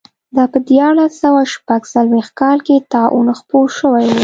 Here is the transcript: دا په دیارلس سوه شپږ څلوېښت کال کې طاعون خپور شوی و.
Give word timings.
دا 0.35 0.43
په 0.51 0.57
دیارلس 0.69 1.13
سوه 1.23 1.41
شپږ 1.53 1.81
څلوېښت 1.93 2.33
کال 2.41 2.57
کې 2.67 2.85
طاعون 2.93 3.27
خپور 3.39 3.67
شوی 3.79 4.05
و. 4.09 4.17